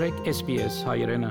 [0.00, 1.28] մտրեք SPS հայրենը։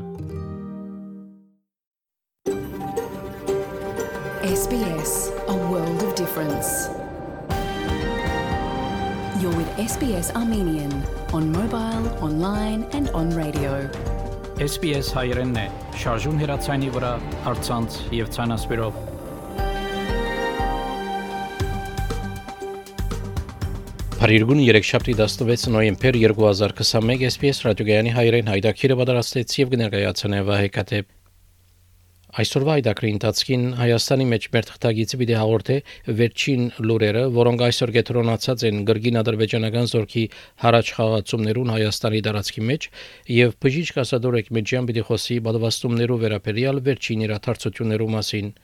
[4.50, 5.14] SBS,
[5.50, 6.70] a world of difference.
[9.42, 10.94] You're with SBS Armenian
[11.34, 13.74] on mobile, online, and on radio.
[14.62, 15.70] SPS հայրենն է,
[16.04, 17.16] շարժուն հեռացանի վրա,
[17.50, 19.09] արցանց եւ ցանասպիրով։
[24.20, 31.00] Փարիգուն 3-շաբթի 16 նոյեմբեր 2021 SPS ռադիոգյանի հայրեն հայդակիրը պատրաստեց եւ կներկայացնե Վահեկատե
[32.44, 35.78] Այսօրվա այդակրի ընթացքին Հայաստանի մեջ մեր թղթագիծը պիտի հաղորդե
[36.20, 40.26] վերջին լուրերը, որոնք այսօր կետրոնացած են գրգին ադրբեջանական զորքի
[40.68, 42.92] հարաճ խաղացումներուն Հայաստանի տարածքի մեջ
[43.40, 48.56] եւ բժիշկ Ասադոր Էկմեջյան պիտի խոսի բադվաստումներով վերաբերյալ վերջին իրադարձություններու մասին։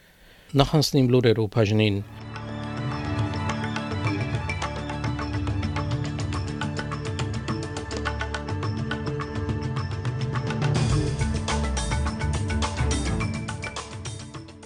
[0.65, 1.99] Նախանցնիմ լուրերով բաժնին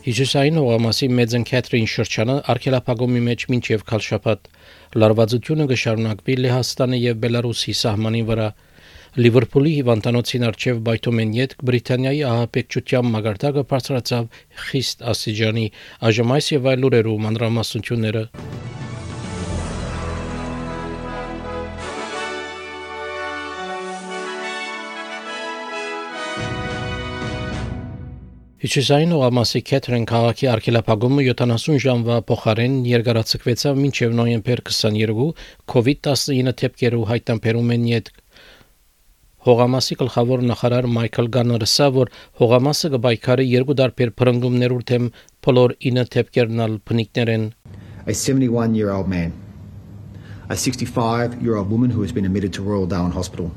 [0.10, 4.48] Հիշուսային օղամասի Մեծն Քեթրին շրջանը արքելափագոմի մեջ մինչև քալշապատ
[5.04, 8.48] լարվածությունը կշարունակվի Լեհաստանի եւ Բելարուսի սահմանի վրա
[9.22, 14.28] Լիվերպուլի հիվանդանոցին արչև բայթոմեն յետ Բրիտանիայի ահապեկչության մագարտակը բարձրացավ
[14.66, 15.70] խիստ ասիջանի
[16.10, 18.26] այժմ այս եւ այլ լուրերու մանրամասնությունները
[28.60, 35.28] Հիշուսային օղամասի Քեթրին քաղաքի արքելափագումը 70 ժամվա փոխարեն երկարացկվեցավ մինչև նոյեմբեր 22
[35.74, 38.12] COVID-19 թեփկերու հայտնաբերում են յետ
[39.48, 45.08] Հողամասի գլխավոր նախարար Մայքլ Գաները ասա, որ հողամասը կբայքարի երկու դարբեր փրկումներու թեմ
[45.48, 47.48] բոլոր 9 թեփկերնալ փնիկներ են
[48.12, 49.32] A 71 year old man,
[50.50, 53.54] a 65 year old woman who has been admitted to Royal Darwin Hospital,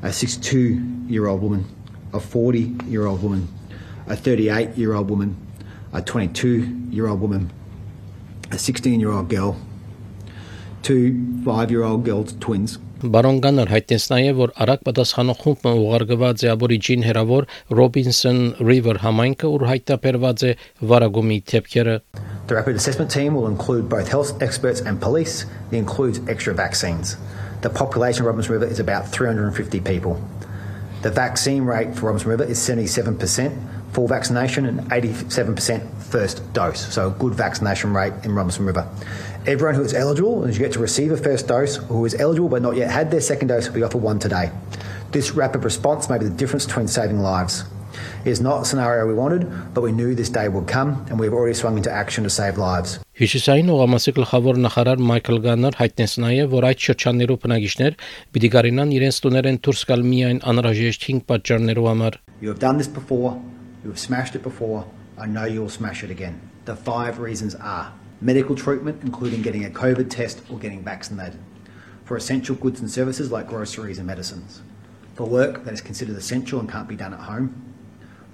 [0.00, 0.80] a 62
[1.12, 1.68] year old woman,
[2.14, 3.44] a 40 year old woman,
[4.07, 5.35] a 38 year old woman,
[5.93, 7.51] a 22 year old woman,
[8.51, 9.57] a 16 year old girl,
[10.81, 12.79] two five year old girls, twins.
[13.03, 17.47] Բարոն Գաններ հայտնեց նաև, որ արագ պատասխանող խումբը ուղարկված է աբորիջին հերավոր
[17.79, 20.51] Robinson River համայնքը, ուր հայտնաբերված է
[20.91, 21.97] վարագումի թեփքերը։
[22.47, 25.43] The rapid assessment team will include both health experts and police.
[25.71, 27.17] It includes extra vaccines.
[27.59, 30.15] The population of Robinson River is about 350 people.
[31.01, 33.51] The vaccine rate for Robinson River is 77%,
[33.93, 36.93] full vaccination and 87% first dose.
[36.93, 38.87] So a good vaccination rate in Robinson River.
[39.45, 42.49] Everyone who is eligible, as you get to receive a first dose, who is eligible
[42.49, 44.51] but not yet had their second dose, will be offered one today.
[45.11, 47.65] This rapid response may be the difference between saving lives.
[48.25, 51.19] It is not a scenario we wanted, but we knew this day would come, and
[51.19, 52.99] we've already swung into action to save lives.
[53.13, 57.97] Հիշուսային օղամասի գլխավոր նախարար Մայքլ Գաններ հայտնեց նաև, որ այդ շրջաններու բնակիչներ
[58.33, 62.89] պիտի գարինան իրենց տուներեն դուրս գալ միայն անհրաժեշտ 5 պատճառներով համար։ You have done this
[62.89, 63.37] before,
[63.88, 66.38] you have smashed it before, I know you will smash it again.
[66.66, 67.90] The five reasons are
[68.20, 71.40] medical treatment, including getting a COVID test or getting vaccinated,
[72.04, 74.60] for essential goods and services like groceries and medicines,
[75.14, 77.74] for work that is considered essential and can't be done at home,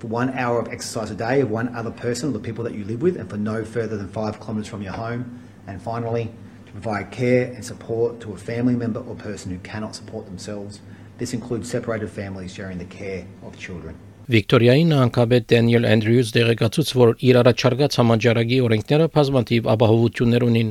[0.00, 2.74] for one hour of exercise a day of one other person or the people that
[2.74, 6.32] you live with, and for no further than five kilometres from your home, and finally,
[6.66, 10.80] to provide care and support to a family member or person who cannot support themselves.
[11.18, 13.96] This includes separated families sharing the care of children.
[14.24, 20.70] Վիկտորիայի նահանգապետ Դենիել Անդրյուս դեղեկացուց, որ իր առաջարկած համաճարակի օրենքները բազմաթիվ ապահովություններ ունին։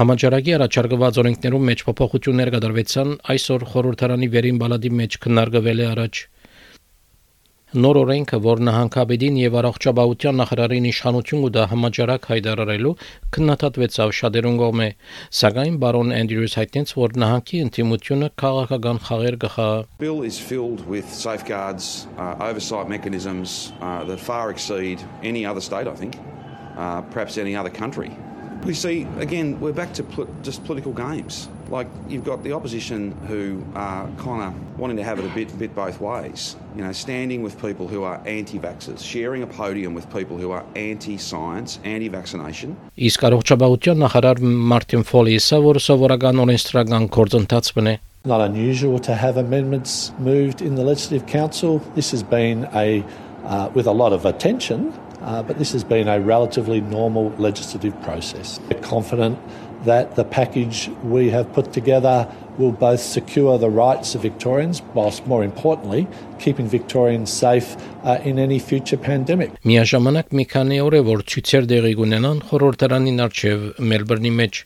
[0.00, 6.22] Համաճարակի առաջարկված օրենքներում մեջ փոփոխություններ կատարվեցան այսօր խորհրդարանի վերին բալադի մեջ քննարկվել է առաջ։
[7.76, 12.92] Նոր օրենքը, որ նահանգապետին եւ առողջապահության նախարարին իշխանություն կտա համաճարակ հայտարարելու,
[13.36, 14.86] քննադատվեցավ շատերուն կողմէ,
[15.40, 22.06] սակայն բարոն Անդրյուս հայտնեց, որ նահանգի ինտիմությունը քաղաքական խաղեր կխա։ bill is filled with safeguards,
[22.16, 26.16] uh, oversight mechanisms uh, that far exceed any other state, I think,
[26.78, 28.10] uh, perhaps any other country.
[28.64, 31.48] We see, again, we're back to pol- just political games.
[31.69, 35.57] Like you've got the opposition who are kind of wanting to have it a bit,
[35.57, 36.55] bit both ways.
[36.75, 40.65] You know, standing with people who are anti-vaxxers, sharing a podium with people who are
[40.75, 42.75] anti-science, anti-vaccination.
[42.97, 50.11] Իսկ առողջապահության նախարար Մարտին Ֆոլիսը, որ սովորական օրենսդրական գործընթաց բնե not unusual to have amendments
[50.19, 51.79] moved in the Legislative Council.
[51.95, 53.03] This has been a,
[53.45, 57.99] uh, with a lot of attention, uh, but this has been a relatively normal legislative
[58.03, 58.59] process.
[58.69, 59.39] We're confident
[59.86, 62.28] that the package we have put together
[62.58, 66.06] will both secure the rights of Victorians, whilst more importantly,
[66.38, 69.50] keeping Victorians safe uh, in any future pandemic.
[69.64, 74.64] Միաժամանակ մի քանի օր է որ ցույցեր դեղի կունենան խորհրդարանին արչև Մելբուրնի մեջ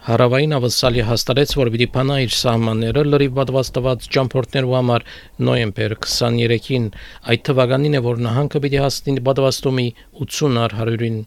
[0.00, 5.04] Հարավային ավսալի հաստատեց, որ պիտի փանա իր սահմանները լրիվ պատված տված ճամփորդներու համար
[5.48, 6.86] նոյեմբեր 23-ին
[7.34, 9.86] այդ թվականին է որ նահանգը պիտի հասնի պատվաստումի
[10.24, 11.20] 80 առ 100-ին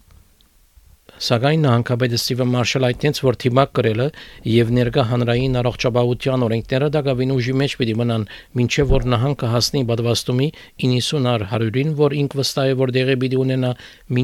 [1.24, 4.06] Սակայն նահանգապետը Ստիվեն Մարշալ այդտենց որ թիմակ կրելը
[4.50, 8.26] եւ ներկա հանրային առողջապահության օրենքները դակավին ուժի մեջ պիտի մնան
[8.64, 10.48] ինչեւ որ նահանգը հասնի պատվաստումի
[10.84, 13.70] 90 առ 100-ին որ ինք վստահ է որ դեղի պիտի ունենա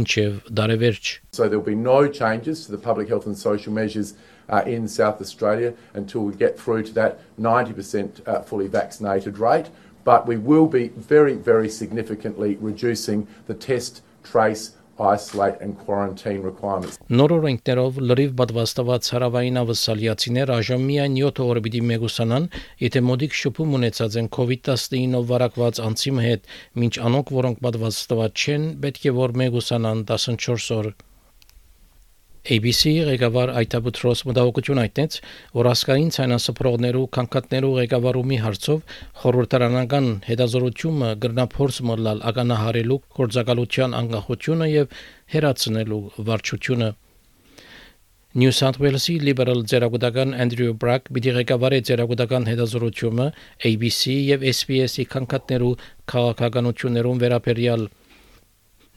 [0.00, 4.12] ինչեւ դարեվերջ So there'll be no changes to the public health and social measures
[4.50, 9.70] uh, in South Australia until we get through to that 90% uh, fully vaccinated rate.
[10.04, 16.98] But we will be very, very significantly reducing the test, trace, isolate and quarantine requirements.
[17.10, 22.48] Նոր օրենքներով լրիվ պատվաստված հարավային ավսալիացիներ այժմ միայն 7 օր պիտի մեգուսանան,
[22.86, 26.50] եթե մոդիկ շփում ունեցած են COVID-19-ով վարակված անձի հետ,
[26.80, 30.92] մինչ անոնք, որոնք պատվաստված չեն, պետք է որ մեգուսանան 14 օր։
[32.50, 35.16] ABC ղեկավար Այտաբուտրոս մտահոգություն այդտենց,
[35.58, 44.98] որ ասկային ցանասփռողներու քանքատներու ղեկավարումի հարցով խորհրդարանական հետազորությունը գրնափորձ մոլալ ականահարելու կորցակալության անկախությունը եւ
[45.36, 46.90] հերացնելու վարչությունը
[48.40, 53.24] New South Wales-ի լիբերալ ձերագուտական Andrew Brack պիտի ղեկավարի ձերագուտական հետազորությունը
[53.70, 55.72] ABC եւ SBS-ի քանքատներու
[56.12, 57.88] քաղաքականություններուն վերաբերյալ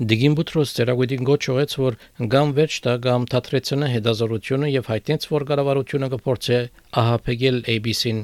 [0.04, 1.96] Դիգին Բուտրոս ծերագույտին գոչողեց, որ
[2.32, 6.58] գամ վերջ տա գամ թատրեցնը հետազորությունը եւ հայտնեց, որ կառավարությունը կփորձի
[7.02, 8.20] ահապեգել ABC-ին։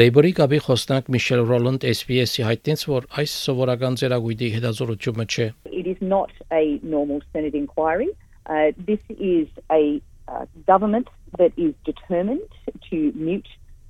[0.00, 5.48] Լեյբորի կապի խոսնակ Միշել Ռոլանդ SBS-ի հայտնեց, որ այս սովորական ծերագույտի հետազորությունը չէ։
[5.80, 8.10] It is not a normal Senate inquiry.
[8.46, 11.08] Uh, this is a uh, government
[11.38, 12.46] that is determined
[12.90, 13.48] to mute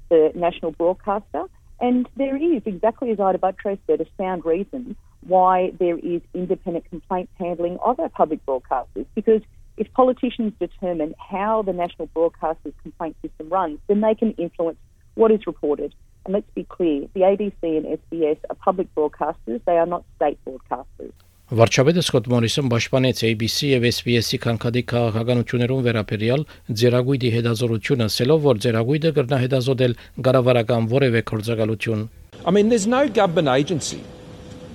[0.08, 1.44] the national broadcaster,
[1.80, 4.96] and there is, exactly as Ida Buttrose said, a sound reason
[5.27, 9.41] why there is independent complaint handling of our public broadcasters because
[9.77, 14.77] if politicians determine how the national broadcasters complaint system runs, then they can influence
[15.15, 15.93] what is reported.
[16.25, 20.39] And let's be clear, the ABC and SBS are public broadcasters, they are not state
[20.45, 21.13] broadcasters.
[21.51, 26.45] Վարչապետը Սկոտ Մորիսոն պաշտպանեց ABC եւ SBS-ի քանքադի քաղաքականություններուն վերաբերյալ
[26.81, 29.97] ձերագույդի հետազորությունը, ասելով, որ ձերագույդը կրնա հետազոտել
[30.29, 32.07] գարավարական որևէ կորցակալություն։
[32.47, 33.99] I mean, there's no government agency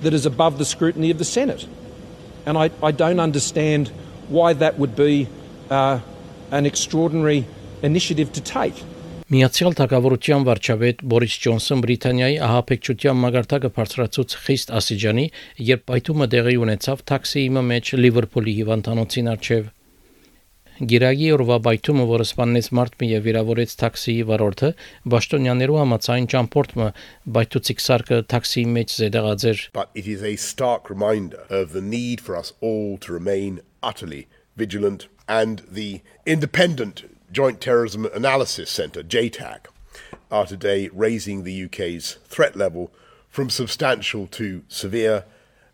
[0.02, 1.66] that is above the scrutiny of the Senate.
[2.46, 3.90] And I, I don't understand
[4.28, 5.28] why that would be
[5.70, 6.00] uh,
[6.50, 7.46] an extraordinary
[7.82, 8.74] initiative to take.
[9.32, 15.24] Միացյալ Թագավորության վարչապետ Բորիս Ջոնսոն Բրիտանիայի ահապեկչության մագարտակը բարձրացուց խիստ ասիջանի,
[15.72, 19.70] երբ պայթումը տեղի ունեցավ տաքսիի մեջ Լիվերպուլի հիվանդանոցին արչև։
[20.81, 24.67] Գիրագի օրվա բայթումը, որը սպանեց մարտը եւ վիրավորեց տաքսիի վարորդը,
[25.09, 26.89] Բաշտոնյաներու համացային ճամփորդը
[27.37, 32.37] բայթուցիկ սարքը տաքսիի մեջ զեդեղաձեր։ But it is a stark reminder of the need for
[32.37, 39.65] us all to remain utterly vigilant and the independent Joint Terrorism Analysis Centre, JTAC,
[40.31, 42.91] are today raising the UK's threat level
[43.29, 45.25] from substantial to severe,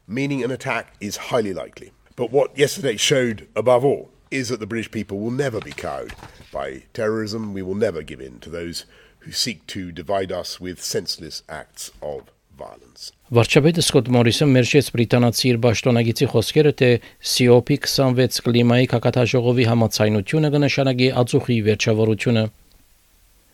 [0.07, 1.91] meaning an attack is highly likely.
[2.15, 6.12] But what yesterday showed above all is that the British people will never be cowed
[6.52, 7.52] by terrorism.
[7.54, 8.84] We will never give in to those
[9.20, 13.12] who seek to divide us with senseless acts of violence.
[13.30, 16.88] Վարչապետը Սկոտ Մորիսը մերժեց բրիտանացի իր պաշտոնագիծի խոսքերը, թե
[17.32, 22.44] COP26 կլիմայի կակատաժողովի համացայնությունը կնշանակի ածուխի վերջավորությունը։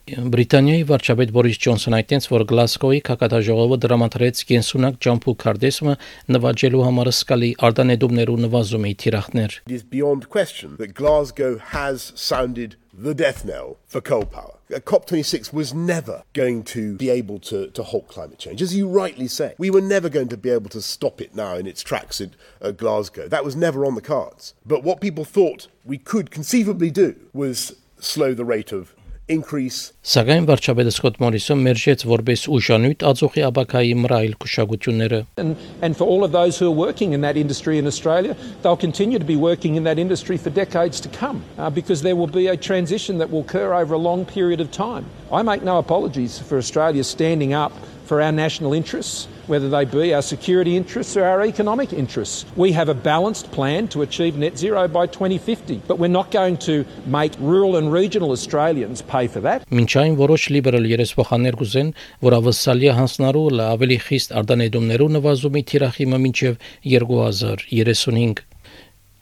[0.10, 5.96] Բրիտանիայի վարչապետ Բորիս Ջոնսոնը այդտենց որ Գլասկոյի կակատաժողովը դրամատրեց կենսունակ ջամփու քարտեզը
[6.34, 13.14] նվաճելու համար սկալի արտանետումներու նվազումի թիրախներ։ It is beyond question that Glasgow has sounded the
[13.14, 14.56] death knell for coal power.
[14.70, 18.62] COP26 was never going to be able to, to halt climate change.
[18.62, 21.56] As you rightly say, we were never going to be able to stop it now
[21.56, 23.28] in its tracks at, at Glasgow.
[23.28, 24.54] That was never on the cards.
[24.66, 30.45] But what people thought we could conceivably do was slow the rate of increase Սակայն
[30.45, 36.33] վարչապետը Սկոտ Մորիսը մերժեց որպես ուժանույթ ածուխի աբակայի մռայլ քուշագությունները։ And, and for all of
[36.33, 39.85] those who are working in that industry in Australia, they'll continue to be working in
[39.85, 43.41] that industry for decades to come uh, because there will be a transition that will
[43.41, 45.07] occur over a long period of time.
[45.33, 47.73] I make no apologies for Australia standing up
[48.05, 52.45] for our national interests, whether they be our security interests or our economic interests.
[52.57, 56.57] We have a balanced plan to achieve net zero by 2050, but we're not going
[56.59, 59.67] to make rural and regional Australians pay for that.
[59.71, 61.93] Մինչ այն որոշ լիբերալ երեսփոխաններ կուզեն,
[62.25, 66.59] որ ավսալիա հանցնարու լա ավելի խիստ արտանետումներու նվազումի թիրախիմը մինչև
[66.95, 68.45] 2035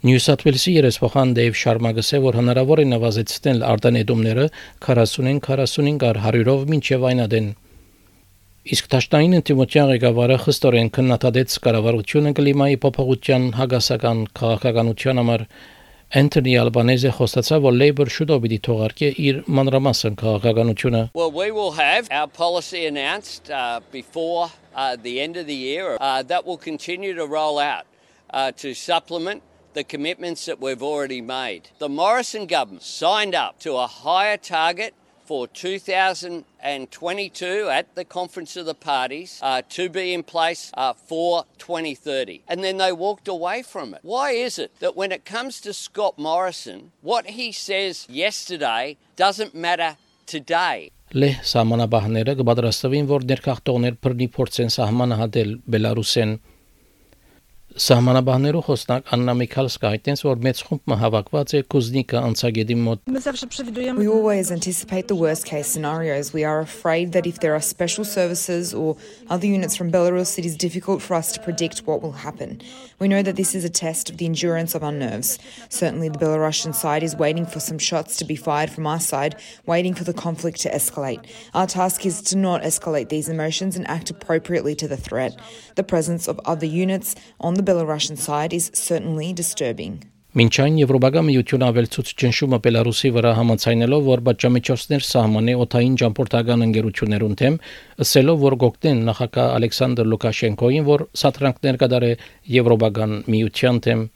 [0.02, 4.46] Նյու Սաթ Ուելսի երեսփոխան Դեյվ Շարմա գսե որ հնարավոր է նվազեցնել արտանետումները
[4.86, 7.46] 40-ին 45 առ 100-ով մինչև այնադեն
[8.62, 15.42] Իսկ Տաշտային ինտիմության ղեկավարը խստորեն քննադատեց կառավարությունը կլիմայի փոփոխության հագասական քաղաքականության համար
[16.20, 22.06] Անտոնի Ալբանեզը խոստացավ, որ Labour շուտով պիտի թողարկի իր մանրամասն քաղաքականությունը։ Well, we will have
[22.12, 25.96] our policy announced uh, before uh, the end of the year.
[25.98, 27.86] Uh, that will continue to roll out
[28.30, 29.42] uh, to supplement
[29.74, 31.70] the commitments that we've already made.
[31.80, 38.66] The Morrison government signed up to a higher target for 2022 at the Conference of
[38.66, 42.42] the Parties uh, to be in place uh, for 2030.
[42.48, 44.00] And then they walked away from it.
[44.02, 49.54] Why is it that when it comes to Scott Morrison, what he says yesterday doesn't
[49.54, 50.90] matter today?
[51.12, 56.30] Լեհ սահմանաբահները կպատրաստվին, որ ներքաղտողներ բռնի փորձեն սահմանը հատել Բելարուսեն
[57.77, 64.49] Սահմանաբաններու խոսնակ Աննա Միքալսկա հայտնեց, որ մեծ խումբ հավաքված է Կուզնիկը անցագետի մոտ։ We always
[64.51, 66.33] anticipate the worst case scenarios.
[66.33, 68.97] We are afraid that if there are special services or
[69.29, 72.61] other units from Belarus, it is difficult for us to predict what will happen.
[72.97, 75.37] We know that this is a test of the endurance of our nerves.
[75.69, 79.35] Certainly, the Belarusian side is waiting for some shots to be fired from our side,
[79.67, 81.29] waiting for the conflict to escalate.
[81.53, 85.37] Our task is to not escalate these emotions and act appropriately to the threat.
[85.75, 89.94] The presence of other units on the the Belarusian side is certainly disturbing.
[90.32, 97.36] Մինչ այն Եվրոպական միությունը ավելցուց ճնշումը Բելարուսի վրա համաձայնելով, որ բաժամիջոցներ սահմանի օթային ճամփորդական ընկերություններուն
[97.42, 97.58] թեմ,
[98.04, 102.10] ասելով, որ գոկտեն նախագահ Ալեքսանդր Լուկաշենկոին, որ սաթրանքներ կդարե
[102.56, 104.08] Եվրոպական միության թեմ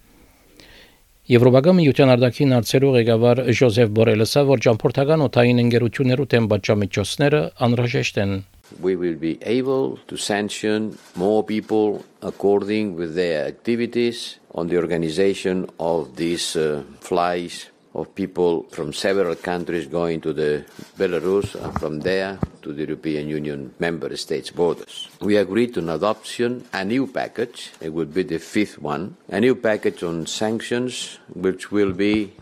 [1.27, 8.35] Եվրոպական միության արտաքին հարցերու ղեկավար Ժոզեֆ Բորելսը, որ ճամփորդական օթային ընկերություններու թեմ բաժամիջոցները անհրաժեշտ են
[8.81, 15.69] we will be able to sanction more people according with their activities on the organization
[15.79, 20.65] of these uh, flights of people from several countries going to the
[20.99, 25.09] Belarus and from there to the European Union member states borders.
[25.21, 29.55] We agreed on adoption a new package, it would be the fifth one, a new
[29.55, 32.33] package on sanctions which will be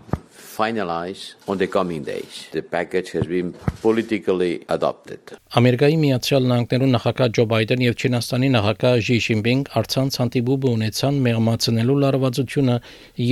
[0.58, 2.34] finalize on the coming days.
[2.52, 5.34] The package has been politically adopted.
[5.58, 11.98] Ամերիկայի Միացյալ Նահանգներու նախագահ Ջո Բայդեն եւ Չինաստանի նախագահ Ժի Շինպինգ արցանց հանդիպում ունեցան մեղմացնելու
[12.04, 12.78] լարվածությունը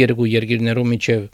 [0.02, 1.30] երկու երկիրներու միջև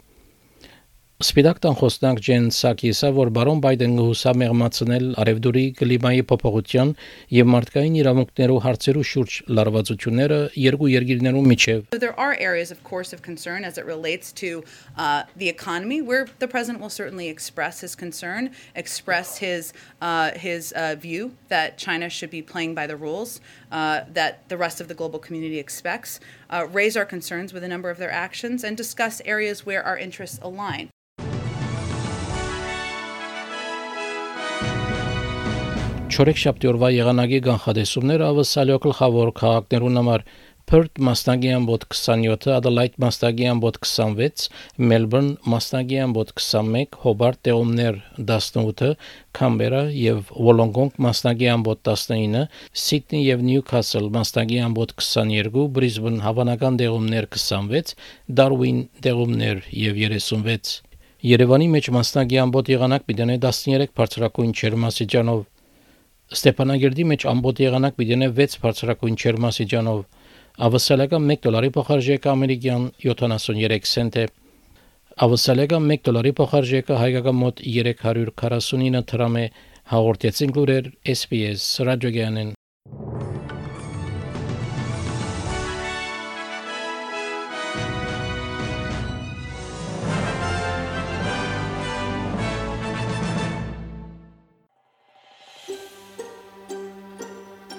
[1.19, 6.93] Սպիտակ տան խոսնակ Ջեն Սակիսը, որ բարոն Բայդենը հուսամեղմացնել արևդուրի կլիմայի փոփոխության
[7.35, 11.81] եւ մարդկային իրավունքներու հարցերու շուրջ լարվածությունները երկու երկիրներու միջև.
[11.91, 14.63] There are areas of course of concern as it relates to
[14.95, 20.71] uh, the economy where the president will certainly express his concern, express his uh, his
[20.71, 23.41] uh, view that China should be playing by the rules
[23.73, 27.67] uh, that the rest of the global community expects, uh, raise our concerns with a
[27.67, 30.87] number of their actions and discuss areas where our interests align.
[36.19, 40.23] Չորեքշաբթի օրվա եղանակի կանխատեսումները ավսալյո գլխավոր քաղաքներուն համար.
[40.67, 44.49] Perth մասնագի ամբոտ 27, Adelaide մասնագի ամբոտ 26,
[44.89, 48.89] Melbourne մասնագի ամբոտ 21, Hobart տեղումներ 18,
[49.39, 52.43] Canberra եւ Wollongong մասնագի ամբոտ 19,
[52.83, 57.95] Sydney եւ Newcastle մասնագի ամբոտ 22, Brisbane հավանական տեղումներ 26,
[58.27, 60.81] Darwin տեղումներ եւ 36
[61.29, 65.47] Երևանի մեջ մասնագի ամբոտ եղանակ պիտի 13 բարձրակույն չերմասիջանով
[66.34, 70.00] Ստեփանագերդի մեջ ամբողջ եղանակ պիտի 6 բարձրակույն չերմասիջանով
[70.68, 74.26] ավսալական 1 դոլարի փոխարժեքը ամերիկյան 73 سنت է
[75.28, 79.46] ավսալական 1 դոլարի փոխարժեքը հայկական մոտ 349 դրամ է
[79.94, 82.54] հաղորդեցին լուրեր SPS ռադիոգյանեն